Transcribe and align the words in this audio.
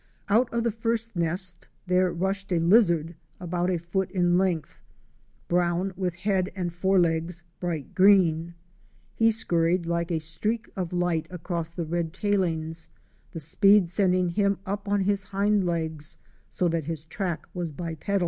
Out 0.29 0.51
of 0.51 0.63
the 0.63 0.71
first 0.71 1.15
nest 1.15 1.67
there 1.85 2.11
rushed 2.11 2.51
a 2.51 2.57
lizard 2.57 3.13
about 3.39 3.69
a 3.69 3.77
foot 3.77 4.09
in 4.09 4.35
length, 4.35 4.81
brown, 5.47 5.93
with 5.95 6.15
head 6.15 6.49
and 6.55 6.73
fore 6.73 6.97
legs 6.97 7.43
bright 7.59 7.93
green. 7.93 8.55
He 9.13 9.29
scurried 9.29 9.85
like 9.85 10.09
a 10.09 10.19
streak 10.19 10.67
of 10.75 10.91
light 10.91 11.27
across 11.29 11.71
the 11.71 11.85
red 11.85 12.13
tailings, 12.13 12.89
the 13.31 13.39
speed 13.39 13.89
sending 13.89 14.29
him 14.29 14.57
up 14.65 14.87
on 14.89 15.01
his 15.01 15.25
hind 15.25 15.67
legs, 15.67 16.17
so 16.49 16.67
that 16.69 16.85
his 16.85 17.03
track 17.03 17.45
was 17.53 17.71
bipedal. 17.71 18.19